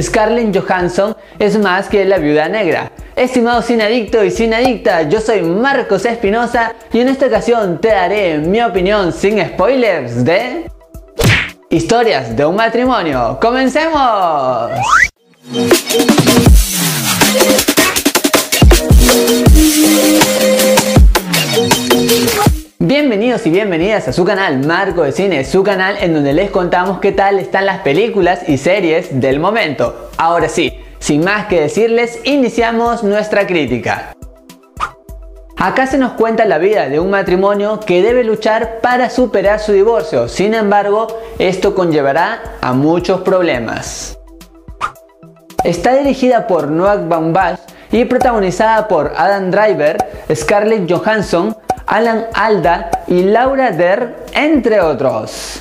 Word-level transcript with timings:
Scarlett 0.00 0.56
Johansson 0.56 1.14
es 1.38 1.58
más 1.58 1.86
que 1.86 2.06
la 2.06 2.16
viuda 2.16 2.48
negra. 2.48 2.90
Estimado 3.14 3.60
sin 3.60 3.82
adicto 3.82 4.24
y 4.24 4.30
sin 4.30 4.54
adicta, 4.54 5.02
yo 5.02 5.20
soy 5.20 5.42
Marcos 5.42 6.06
Espinosa 6.06 6.72
y 6.94 7.00
en 7.00 7.10
esta 7.10 7.26
ocasión 7.26 7.78
te 7.78 7.88
daré 7.88 8.38
mi 8.38 8.62
opinión 8.62 9.12
sin 9.12 9.38
spoilers 9.46 10.24
de 10.24 10.70
Historias 11.68 12.34
de 12.34 12.46
un 12.46 12.56
matrimonio. 12.56 13.38
¡Comencemos! 13.38 14.70
Bienvenidos 23.44 23.46
y 23.46 23.50
bienvenidas 23.50 24.08
a 24.08 24.12
su 24.12 24.24
canal 24.24 24.66
Marco 24.66 25.02
de 25.02 25.10
Cine, 25.10 25.44
su 25.44 25.64
canal 25.64 25.96
en 26.00 26.14
donde 26.14 26.32
les 26.32 26.50
contamos 26.50 27.00
qué 27.00 27.10
tal 27.10 27.40
están 27.40 27.66
las 27.66 27.80
películas 27.80 28.48
y 28.48 28.56
series 28.56 29.20
del 29.20 29.40
momento. 29.40 30.10
Ahora 30.16 30.48
sí, 30.48 30.72
sin 31.00 31.24
más 31.24 31.46
que 31.46 31.60
decirles, 31.60 32.20
iniciamos 32.24 33.02
nuestra 33.02 33.46
crítica. 33.46 34.14
Acá 35.56 35.86
se 35.86 35.98
nos 35.98 36.12
cuenta 36.12 36.44
la 36.44 36.58
vida 36.58 36.88
de 36.88 37.00
un 37.00 37.10
matrimonio 37.10 37.80
que 37.80 38.02
debe 38.02 38.22
luchar 38.22 38.80
para 38.80 39.10
superar 39.10 39.58
su 39.58 39.72
divorcio, 39.72 40.28
sin 40.28 40.54
embargo, 40.54 41.08
esto 41.38 41.74
conllevará 41.74 42.58
a 42.60 42.72
muchos 42.74 43.22
problemas. 43.22 44.18
Está 45.64 45.94
dirigida 45.94 46.46
por 46.46 46.68
Noah 46.68 46.96
Baumbach 46.96 47.58
y 47.90 48.04
protagonizada 48.04 48.88
por 48.88 49.12
Adam 49.16 49.50
Driver, 49.50 49.96
Scarlett 50.32 50.90
Johansson, 50.90 51.56
Alan 51.92 52.24
Alda 52.32 52.90
y 53.06 53.22
Laura 53.22 53.70
Der, 53.70 54.16
entre 54.32 54.80
otros. 54.80 55.60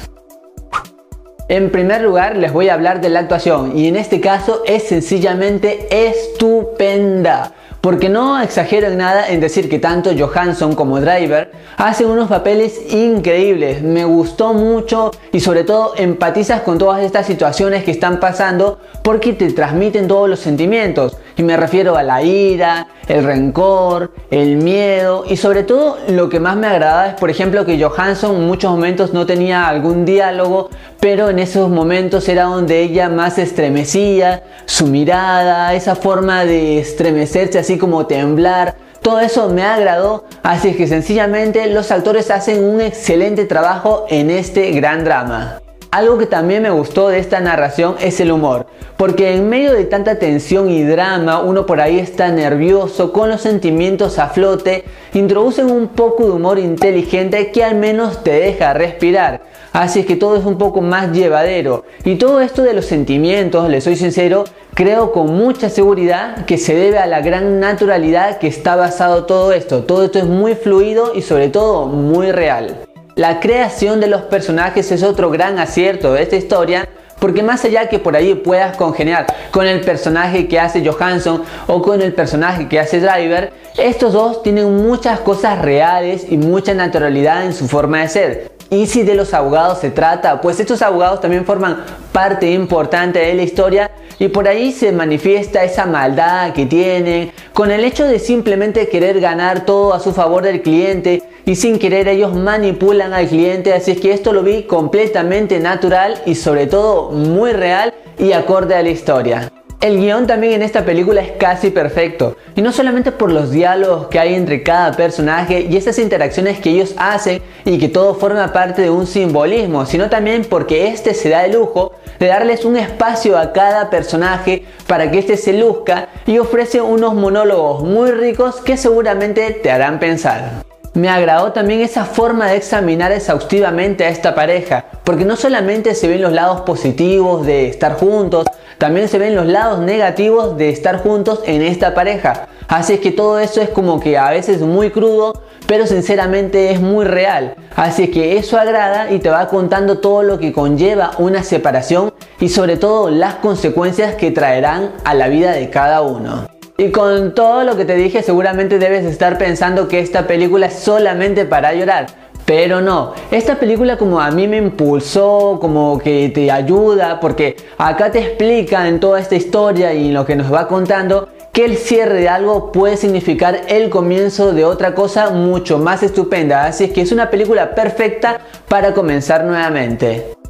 En 1.49 1.69
primer 1.71 2.03
lugar 2.03 2.37
les 2.37 2.53
voy 2.53 2.69
a 2.69 2.73
hablar 2.75 3.01
de 3.01 3.09
la 3.09 3.19
actuación 3.19 3.77
y 3.77 3.89
en 3.89 3.97
este 3.97 4.21
caso 4.21 4.63
es 4.65 4.83
sencillamente 4.83 5.89
estupenda. 5.91 7.51
Porque 7.81 8.07
no 8.07 8.39
exagero 8.39 8.87
en 8.87 8.99
nada 8.99 9.27
en 9.27 9.41
decir 9.41 9.67
que 9.67 9.79
tanto 9.79 10.11
Johansson 10.17 10.73
como 10.73 11.01
Driver 11.01 11.51
hacen 11.75 12.07
unos 12.07 12.29
papeles 12.29 12.79
increíbles. 12.93 13.81
Me 13.81 14.05
gustó 14.05 14.53
mucho 14.53 15.11
y 15.33 15.41
sobre 15.41 15.65
todo 15.65 15.95
empatizas 15.97 16.61
con 16.61 16.77
todas 16.77 17.03
estas 17.03 17.25
situaciones 17.25 17.83
que 17.83 17.91
están 17.91 18.21
pasando 18.21 18.79
porque 19.03 19.33
te 19.33 19.51
transmiten 19.51 20.07
todos 20.07 20.29
los 20.29 20.39
sentimientos. 20.39 21.17
Y 21.41 21.43
me 21.43 21.57
refiero 21.57 21.97
a 21.97 22.03
la 22.03 22.21
ira, 22.21 22.85
el 23.07 23.23
rencor, 23.23 24.11
el 24.29 24.57
miedo. 24.57 25.23
Y 25.27 25.37
sobre 25.37 25.63
todo 25.63 25.97
lo 26.07 26.29
que 26.29 26.39
más 26.39 26.55
me 26.55 26.67
agrada 26.67 27.07
es 27.07 27.13
por 27.15 27.31
ejemplo 27.31 27.65
que 27.65 27.83
Johansson 27.83 28.35
en 28.35 28.45
muchos 28.45 28.69
momentos 28.69 29.11
no 29.11 29.25
tenía 29.25 29.67
algún 29.67 30.05
diálogo, 30.05 30.69
pero 30.99 31.31
en 31.31 31.39
esos 31.39 31.67
momentos 31.71 32.29
era 32.29 32.43
donde 32.43 32.79
ella 32.79 33.09
más 33.09 33.39
estremecía, 33.39 34.43
su 34.67 34.85
mirada, 34.85 35.73
esa 35.73 35.95
forma 35.95 36.45
de 36.45 36.77
estremecerse 36.77 37.57
así 37.57 37.79
como 37.79 38.05
temblar, 38.05 38.75
todo 39.01 39.19
eso 39.19 39.49
me 39.49 39.63
agradó, 39.63 40.25
así 40.43 40.75
que 40.75 40.85
sencillamente 40.87 41.65
los 41.73 41.89
actores 41.89 42.29
hacen 42.29 42.63
un 42.63 42.81
excelente 42.81 43.45
trabajo 43.45 44.05
en 44.09 44.29
este 44.29 44.69
gran 44.73 45.03
drama. 45.03 45.59
Algo 45.93 46.17
que 46.17 46.25
también 46.25 46.63
me 46.63 46.69
gustó 46.69 47.09
de 47.09 47.19
esta 47.19 47.41
narración 47.41 47.95
es 47.99 48.21
el 48.21 48.31
humor, 48.31 48.65
porque 48.95 49.35
en 49.35 49.49
medio 49.49 49.73
de 49.73 49.83
tanta 49.83 50.17
tensión 50.17 50.69
y 50.69 50.83
drama, 50.83 51.41
uno 51.41 51.65
por 51.65 51.81
ahí 51.81 51.99
está 51.99 52.31
nervioso, 52.31 53.11
con 53.11 53.27
los 53.27 53.41
sentimientos 53.41 54.17
a 54.17 54.29
flote, 54.29 54.85
introducen 55.13 55.69
un 55.69 55.89
poco 55.89 56.23
de 56.27 56.31
humor 56.31 56.59
inteligente 56.59 57.51
que 57.51 57.65
al 57.65 57.75
menos 57.75 58.23
te 58.23 58.31
deja 58.31 58.73
respirar. 58.73 59.41
Así 59.73 59.99
es 59.99 60.05
que 60.05 60.15
todo 60.15 60.37
es 60.37 60.45
un 60.45 60.57
poco 60.57 60.79
más 60.79 61.11
llevadero. 61.11 61.83
Y 62.05 62.15
todo 62.15 62.39
esto 62.39 62.63
de 62.63 62.73
los 62.73 62.85
sentimientos, 62.85 63.69
le 63.69 63.81
soy 63.81 63.97
sincero, 63.97 64.45
creo 64.73 65.11
con 65.11 65.35
mucha 65.35 65.69
seguridad 65.69 66.45
que 66.45 66.57
se 66.57 66.73
debe 66.73 66.99
a 66.99 67.05
la 67.05 67.19
gran 67.19 67.59
naturalidad 67.59 68.37
que 68.37 68.47
está 68.47 68.77
basado 68.77 69.25
todo 69.25 69.51
esto. 69.51 69.83
Todo 69.83 70.05
esto 70.05 70.19
es 70.19 70.25
muy 70.25 70.55
fluido 70.55 71.11
y 71.13 71.21
sobre 71.21 71.49
todo 71.49 71.87
muy 71.87 72.31
real. 72.31 72.87
La 73.15 73.41
creación 73.41 73.99
de 73.99 74.07
los 74.07 74.21
personajes 74.23 74.89
es 74.91 75.03
otro 75.03 75.29
gran 75.29 75.59
acierto 75.59 76.13
de 76.13 76.23
esta 76.23 76.37
historia 76.37 76.87
porque 77.19 77.43
más 77.43 77.63
allá 77.65 77.89
que 77.89 77.99
por 77.99 78.15
ahí 78.15 78.33
puedas 78.35 78.77
congeniar 78.77 79.27
con 79.51 79.67
el 79.67 79.81
personaje 79.81 80.47
que 80.47 80.59
hace 80.59 80.83
Johansson 80.83 81.43
o 81.67 81.81
con 81.81 82.01
el 82.01 82.13
personaje 82.13 82.67
que 82.67 82.79
hace 82.79 82.99
Driver, 82.99 83.51
estos 83.77 84.13
dos 84.13 84.41
tienen 84.41 84.75
muchas 84.77 85.19
cosas 85.19 85.61
reales 85.61 86.25
y 86.29 86.37
mucha 86.37 86.73
naturalidad 86.73 87.45
en 87.45 87.53
su 87.53 87.67
forma 87.67 88.01
de 88.01 88.07
ser. 88.07 88.50
Y 88.73 88.87
si 88.87 89.03
de 89.03 89.15
los 89.15 89.33
abogados 89.33 89.79
se 89.79 89.91
trata, 89.91 90.39
pues 90.39 90.57
estos 90.61 90.81
abogados 90.81 91.19
también 91.19 91.43
forman 91.43 91.83
parte 92.13 92.49
importante 92.49 93.19
de 93.19 93.33
la 93.33 93.41
historia 93.41 93.91
y 94.17 94.29
por 94.29 94.47
ahí 94.47 94.71
se 94.71 94.93
manifiesta 94.93 95.65
esa 95.65 95.85
maldad 95.85 96.53
que 96.53 96.65
tienen 96.65 97.33
con 97.51 97.69
el 97.69 97.83
hecho 97.83 98.07
de 98.07 98.17
simplemente 98.17 98.87
querer 98.87 99.19
ganar 99.19 99.65
todo 99.65 99.93
a 99.93 99.99
su 99.99 100.13
favor 100.13 100.43
del 100.43 100.61
cliente 100.61 101.21
y 101.45 101.57
sin 101.57 101.79
querer 101.79 102.07
ellos 102.07 102.33
manipulan 102.33 103.11
al 103.11 103.27
cliente, 103.27 103.73
así 103.73 103.91
es 103.91 103.99
que 103.99 104.13
esto 104.13 104.31
lo 104.31 104.41
vi 104.41 104.63
completamente 104.63 105.59
natural 105.59 106.21
y 106.25 106.35
sobre 106.35 106.65
todo 106.65 107.11
muy 107.11 107.51
real 107.51 107.93
y 108.17 108.31
acorde 108.31 108.75
a 108.75 108.83
la 108.83 108.89
historia. 108.89 109.51
El 109.81 109.99
guion 109.99 110.27
también 110.27 110.53
en 110.53 110.61
esta 110.61 110.85
película 110.85 111.21
es 111.21 111.31
casi 111.39 111.71
perfecto, 111.71 112.37
y 112.55 112.61
no 112.61 112.71
solamente 112.71 113.11
por 113.11 113.31
los 113.31 113.49
diálogos 113.49 114.09
que 114.09 114.19
hay 114.19 114.35
entre 114.35 114.61
cada 114.61 114.91
personaje 114.91 115.61
y 115.67 115.75
esas 115.75 115.97
interacciones 115.97 116.59
que 116.59 116.69
ellos 116.69 116.93
hacen 116.97 117.41
y 117.65 117.79
que 117.79 117.89
todo 117.89 118.13
forma 118.13 118.53
parte 118.53 118.83
de 118.83 118.91
un 118.91 119.07
simbolismo, 119.07 119.87
sino 119.87 120.07
también 120.07 120.45
porque 120.47 120.89
este 120.89 121.15
se 121.15 121.29
da 121.29 121.45
el 121.45 121.53
lujo 121.53 121.93
de 122.19 122.27
darles 122.27 122.63
un 122.63 122.77
espacio 122.77 123.39
a 123.39 123.53
cada 123.53 123.89
personaje 123.89 124.65
para 124.85 125.09
que 125.09 125.17
este 125.17 125.35
se 125.35 125.53
luzca 125.53 126.09
y 126.27 126.37
ofrece 126.37 126.79
unos 126.79 127.15
monólogos 127.15 127.81
muy 127.81 128.11
ricos 128.11 128.61
que 128.61 128.77
seguramente 128.77 129.49
te 129.63 129.71
harán 129.71 129.99
pensar. 129.99 130.70
Me 130.93 131.07
agradó 131.07 131.53
también 131.53 131.79
esa 131.79 132.03
forma 132.03 132.47
de 132.47 132.57
examinar 132.57 133.13
exhaustivamente 133.13 134.03
a 134.03 134.09
esta 134.09 134.35
pareja, 134.35 134.83
porque 135.05 135.23
no 135.23 135.37
solamente 135.37 135.95
se 135.95 136.09
ven 136.09 136.21
los 136.21 136.33
lados 136.33 136.61
positivos 136.61 137.45
de 137.45 137.69
estar 137.69 137.93
juntos, 137.93 138.45
también 138.77 139.07
se 139.07 139.17
ven 139.17 139.33
los 139.33 139.45
lados 139.45 139.79
negativos 139.79 140.57
de 140.57 140.67
estar 140.67 140.97
juntos 140.97 141.43
en 141.45 141.61
esta 141.61 141.93
pareja. 141.93 142.49
Así 142.67 142.93
es 142.93 142.99
que 142.99 143.11
todo 143.11 143.39
eso 143.39 143.61
es 143.61 143.69
como 143.69 144.01
que 144.01 144.17
a 144.17 144.31
veces 144.31 144.59
muy 144.59 144.89
crudo, 144.89 145.41
pero 145.65 145.87
sinceramente 145.87 146.71
es 146.71 146.81
muy 146.81 147.05
real. 147.05 147.55
Así 147.77 148.03
es 148.03 148.09
que 148.09 148.37
eso 148.37 148.57
agrada 148.57 149.11
y 149.11 149.19
te 149.19 149.29
va 149.29 149.47
contando 149.47 149.99
todo 149.99 150.23
lo 150.23 150.39
que 150.39 150.51
conlleva 150.51 151.11
una 151.19 151.43
separación 151.43 152.13
y 152.41 152.49
sobre 152.49 152.75
todo 152.75 153.09
las 153.09 153.35
consecuencias 153.35 154.15
que 154.15 154.31
traerán 154.31 154.91
a 155.05 155.13
la 155.13 155.29
vida 155.29 155.53
de 155.53 155.69
cada 155.69 156.01
uno. 156.01 156.50
Y 156.81 156.89
con 156.89 157.35
todo 157.35 157.63
lo 157.63 157.77
que 157.77 157.85
te 157.85 157.93
dije 157.93 158.23
seguramente 158.23 158.79
debes 158.79 159.05
estar 159.05 159.37
pensando 159.37 159.87
que 159.87 159.99
esta 159.99 160.25
película 160.25 160.65
es 160.65 160.79
solamente 160.79 161.45
para 161.45 161.75
llorar. 161.75 162.07
Pero 162.43 162.81
no, 162.81 163.13
esta 163.29 163.59
película 163.59 163.97
como 163.97 164.19
a 164.19 164.31
mí 164.31 164.47
me 164.47 164.57
impulsó, 164.57 165.59
como 165.61 165.99
que 165.99 166.31
te 166.33 166.49
ayuda, 166.49 167.19
porque 167.19 167.55
acá 167.77 168.11
te 168.11 168.17
explica 168.17 168.87
en 168.87 168.99
toda 168.99 169.19
esta 169.19 169.35
historia 169.35 169.93
y 169.93 170.07
en 170.07 170.15
lo 170.15 170.25
que 170.25 170.35
nos 170.35 170.51
va 170.51 170.67
contando 170.67 171.29
que 171.53 171.65
el 171.65 171.77
cierre 171.77 172.21
de 172.21 172.29
algo 172.29 172.71
puede 172.71 172.97
significar 172.97 173.61
el 173.67 173.91
comienzo 173.91 174.51
de 174.51 174.65
otra 174.65 174.95
cosa 174.95 175.29
mucho 175.29 175.77
más 175.77 176.01
estupenda. 176.01 176.65
Así 176.65 176.85
es 176.85 176.91
que 176.93 177.01
es 177.01 177.11
una 177.11 177.29
película 177.29 177.75
perfecta 177.75 178.41
para 178.67 178.95
comenzar 178.95 179.43
nuevamente. 179.43 180.40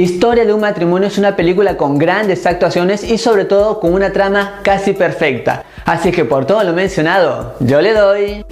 Historia 0.00 0.46
de 0.46 0.54
un 0.54 0.62
matrimonio 0.62 1.08
es 1.08 1.18
una 1.18 1.36
película 1.36 1.76
con 1.76 1.98
grandes 1.98 2.46
actuaciones 2.46 3.04
y 3.04 3.18
sobre 3.18 3.44
todo 3.44 3.80
con 3.80 3.92
una 3.92 4.10
trama 4.10 4.60
casi 4.62 4.94
perfecta. 4.94 5.64
Así 5.84 6.10
que 6.10 6.24
por 6.24 6.46
todo 6.46 6.64
lo 6.64 6.72
mencionado, 6.72 7.54
yo 7.60 7.82
le 7.82 7.92
doy 7.92 8.46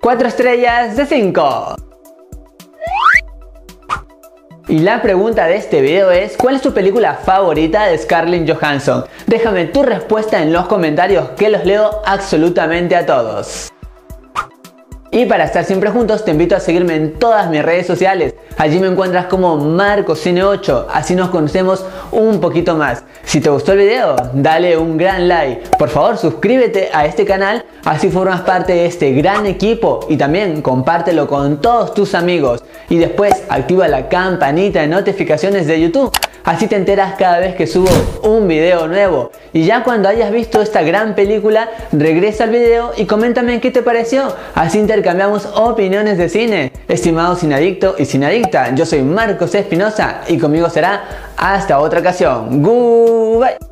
4 0.00 0.26
estrellas 0.26 0.96
de 0.96 1.06
5. 1.06 1.76
Y 4.66 4.80
la 4.80 5.00
pregunta 5.00 5.46
de 5.46 5.54
este 5.54 5.80
video 5.80 6.10
es, 6.10 6.36
¿cuál 6.36 6.56
es 6.56 6.62
tu 6.62 6.74
película 6.74 7.14
favorita 7.14 7.86
de 7.86 7.96
Scarlett 7.96 8.50
Johansson? 8.50 9.04
Déjame 9.28 9.66
tu 9.66 9.84
respuesta 9.84 10.42
en 10.42 10.52
los 10.52 10.66
comentarios 10.66 11.30
que 11.36 11.48
los 11.48 11.64
leo 11.64 12.02
absolutamente 12.04 12.96
a 12.96 13.06
todos. 13.06 13.70
Y 15.12 15.26
para 15.26 15.44
estar 15.44 15.64
siempre 15.64 15.90
juntos 15.90 16.24
te 16.24 16.30
invito 16.30 16.54
a 16.54 16.60
seguirme 16.60 16.94
en 16.94 17.18
todas 17.18 17.50
mis 17.50 17.64
redes 17.64 17.86
sociales. 17.86 18.34
Allí 18.56 18.78
me 18.78 18.86
encuentras 18.86 19.26
como 19.26 19.58
MarcoCine8, 19.58 20.86
así 20.92 21.16
nos 21.16 21.30
conocemos 21.30 21.84
un 22.12 22.40
poquito 22.40 22.76
más. 22.76 23.02
Si 23.24 23.40
te 23.40 23.50
gustó 23.50 23.72
el 23.72 23.78
video, 23.78 24.14
dale 24.34 24.76
un 24.76 24.96
gran 24.96 25.26
like. 25.26 25.76
Por 25.76 25.88
favor, 25.88 26.16
suscríbete 26.16 26.90
a 26.92 27.06
este 27.06 27.24
canal 27.24 27.64
Así 27.84 28.10
formas 28.10 28.42
parte 28.42 28.74
de 28.74 28.86
este 28.86 29.12
gran 29.12 29.46
equipo 29.46 30.00
y 30.08 30.16
también 30.16 30.60
compártelo 30.60 31.26
con 31.26 31.62
todos 31.62 31.94
tus 31.94 32.14
amigos. 32.14 32.62
Y 32.90 32.98
después 32.98 33.32
activa 33.48 33.88
la 33.88 34.08
campanita 34.10 34.82
de 34.82 34.88
notificaciones 34.88 35.66
de 35.66 35.80
YouTube. 35.80 36.12
Así 36.44 36.66
te 36.66 36.76
enteras 36.76 37.14
cada 37.16 37.38
vez 37.38 37.54
que 37.54 37.66
subo 37.66 37.88
un 38.22 38.48
video 38.48 38.88
nuevo. 38.88 39.30
Y 39.52 39.64
ya 39.64 39.84
cuando 39.84 40.08
hayas 40.08 40.32
visto 40.32 40.60
esta 40.60 40.82
gran 40.82 41.14
película, 41.14 41.68
regresa 41.92 42.44
al 42.44 42.50
video 42.50 42.92
y 42.96 43.04
coméntame 43.04 43.60
qué 43.60 43.70
te 43.70 43.82
pareció. 43.82 44.34
Así 44.54 44.78
intercambiamos 44.78 45.46
opiniones 45.54 46.18
de 46.18 46.28
cine. 46.28 46.72
Estimado 46.88 47.36
sinadicto 47.36 47.94
y 47.98 48.04
sinadicta, 48.04 48.74
yo 48.74 48.84
soy 48.84 49.02
Marcos 49.02 49.54
Espinosa 49.54 50.22
y 50.28 50.38
conmigo 50.38 50.68
será 50.68 51.04
hasta 51.36 51.78
otra 51.78 52.00
ocasión. 52.00 52.62
Goodbye. 52.62 53.69